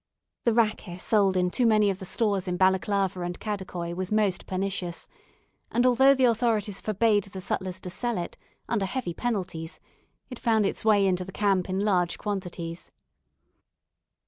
The 0.45 0.53
raki 0.55 0.97
sold 0.97 1.37
in 1.37 1.51
too 1.51 1.67
many 1.67 1.91
of 1.91 1.99
the 1.99 2.07
stores 2.07 2.47
in 2.47 2.57
Balaclava 2.57 3.21
and 3.21 3.39
Kadikoi 3.39 3.93
was 3.93 4.11
most 4.11 4.47
pernicious; 4.47 5.07
and 5.71 5.85
although 5.85 6.15
the 6.15 6.23
authorities 6.25 6.81
forbade 6.81 7.25
the 7.25 7.39
sutlers 7.39 7.79
to 7.81 7.91
sell 7.91 8.17
it, 8.17 8.35
under 8.67 8.85
heavy 8.87 9.13
penalties, 9.13 9.79
it 10.31 10.39
found 10.39 10.65
its 10.65 10.83
way 10.83 11.05
into 11.05 11.23
the 11.23 11.31
camp 11.31 11.69
in 11.69 11.81
large 11.85 12.17
quantities. 12.17 12.91